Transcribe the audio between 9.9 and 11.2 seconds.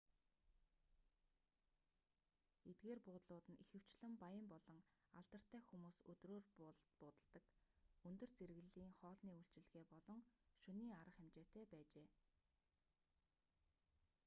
болон шөнийн арга